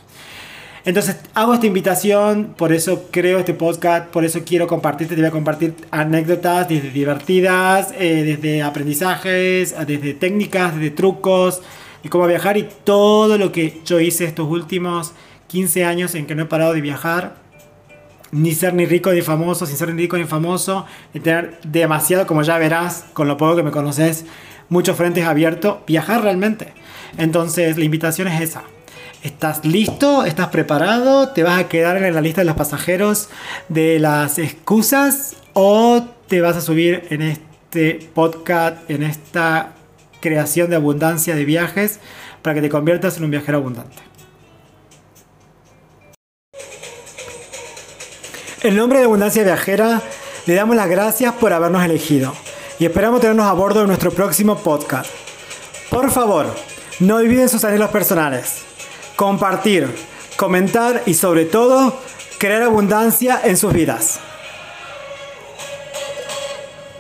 Entonces 0.86 1.18
hago 1.34 1.54
esta 1.54 1.68
invitación, 1.68 2.54
por 2.58 2.74
eso 2.74 3.08
creo 3.12 3.40
este 3.40 3.54
podcast, 3.54 4.08
por 4.08 4.24
eso 4.24 4.42
quiero 4.46 4.68
compartirte, 4.68 5.16
te 5.16 5.22
voy 5.22 5.28
a 5.28 5.32
compartir 5.32 5.76
anécdotas 5.92 6.68
desde 6.68 6.90
divertidas, 6.90 7.94
eh, 7.98 8.24
desde 8.24 8.62
aprendizajes, 8.62 9.76
desde 9.86 10.14
técnicas, 10.14 10.76
desde 10.76 10.92
trucos 10.92 11.62
y 12.04 12.10
cómo 12.10 12.28
viajar 12.28 12.58
y 12.58 12.68
todo 12.84 13.38
lo 13.38 13.52
que 13.52 13.82
yo 13.86 14.00
hice 14.00 14.26
estos 14.26 14.50
últimos 14.50 15.14
15 15.48 15.84
años 15.84 16.16
en 16.16 16.26
que 16.26 16.36
no 16.36 16.44
he 16.44 16.46
parado 16.46 16.74
de 16.74 16.82
viajar 16.82 17.49
ni 18.32 18.54
ser 18.54 18.74
ni 18.74 18.86
rico 18.86 19.12
ni 19.12 19.22
famoso, 19.22 19.66
sin 19.66 19.78
ser 19.78 19.94
ni 19.94 20.02
rico 20.04 20.18
ni 20.18 20.26
famoso, 20.26 20.86
ni 21.14 21.20
tener 21.20 21.60
demasiado, 21.64 22.28
como 22.28 22.44
ya 22.44 22.58
verás, 22.58 23.06
con 23.14 23.28
lo 23.28 23.38
poco 23.38 23.58
que 23.58 23.64
me 23.64 23.72
conoces, 23.72 24.26
muchos 24.70 24.96
frentes 24.96 25.26
abiertos, 25.26 25.78
viajar 25.88 26.22
realmente. 26.22 26.74
Entonces 27.18 27.78
la 27.78 27.84
invitación 27.84 28.28
es 28.28 28.42
esa. 28.42 28.64
¿Estás 29.24 29.66
listo? 29.66 30.24
¿Estás 30.24 30.48
preparado? 30.48 31.30
¿Te 31.30 31.44
vas 31.44 31.60
a 31.60 31.68
quedar 31.68 32.02
en 32.02 32.14
la 32.14 32.22
lista 32.22 32.42
de 32.42 32.46
los 32.46 32.56
pasajeros 32.56 33.30
de 33.68 34.00
las 34.00 34.40
excusas? 34.40 35.36
¿O 35.54 36.06
te 36.28 36.40
vas 36.40 36.56
a 36.56 36.62
subir 36.62 37.04
en 37.10 37.24
este 37.24 38.10
podcast, 38.14 38.90
en 38.90 39.04
esta 39.04 39.74
creación 40.22 40.70
de 40.70 40.78
abundancia 40.78 41.36
de 41.36 41.44
viajes 41.44 42.00
para 42.42 42.56
que 42.56 42.62
te 42.62 42.70
conviertas 42.70 43.18
en 43.18 43.26
un 43.26 43.32
viajero 43.32 43.58
abundante? 43.58 44.09
En 48.62 48.76
nombre 48.76 49.00
de 49.00 49.06
Abundancia 49.06 49.42
Viajera, 49.42 50.02
le 50.46 50.54
damos 50.54 50.76
las 50.76 50.90
gracias 50.90 51.34
por 51.36 51.54
habernos 51.54 51.82
elegido 51.82 52.34
y 52.78 52.86
esperamos 52.86 53.22
tenernos 53.22 53.46
a 53.46 53.54
bordo 53.54 53.82
de 53.82 53.88
nuestro 53.88 54.12
próximo 54.12 54.58
podcast. 54.58 55.10
Por 55.90 56.12
favor, 56.12 56.54
no 57.00 57.16
olviden 57.16 57.48
sus 57.48 57.64
anhelos 57.64 57.90
personales, 57.90 58.64
compartir, 59.16 59.88
comentar 60.36 61.04
y 61.06 61.14
sobre 61.14 61.46
todo, 61.46 61.98
crear 62.38 62.64
abundancia 62.64 63.40
en 63.46 63.56
sus 63.56 63.72
vidas. 63.72 64.20